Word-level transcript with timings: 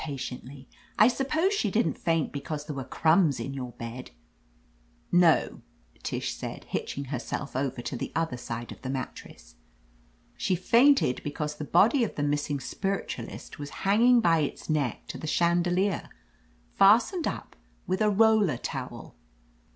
OF 0.03 0.07
LETITIA 0.07 0.19
CARBERRY 0.39 0.63
tiently, 0.63 0.65
"I 0.97 1.07
suppose 1.09 1.53
she 1.53 1.69
didn't 1.69 1.97
faint 1.99 2.31
because 2.33 2.65
there 2.65 2.75
were 2.75 2.83
crumbs 2.83 3.39
in 3.39 3.53
your 3.53 3.73
bed!" 3.73 4.09
"No," 5.11 5.61
Tish 6.01 6.33
said, 6.33 6.63
hitching 6.63 7.05
herself 7.13 7.55
over 7.55 7.83
to 7.83 7.95
the 7.95 8.11
other 8.15 8.35
side 8.35 8.71
of 8.71 8.81
the 8.81 8.89
mattress. 8.89 9.53
"She 10.35 10.55
fainted 10.55 11.17
be^• 11.17 11.31
cause 11.35 11.53
the 11.53 11.63
body 11.65 12.03
of 12.03 12.15
the 12.15 12.23
missing 12.23 12.59
spiritualist 12.59 13.59
was 13.59 13.69
hanging 13.85 14.21
by 14.21 14.39
its 14.39 14.71
neck 14.71 15.05
to 15.05 15.19
the 15.19 15.27
chandelier, 15.27 16.09
fastened 16.73 17.27
up 17.27 17.55
with 17.85 18.01
a 18.01 18.09
roller 18.09 18.57
towel." 18.57 19.13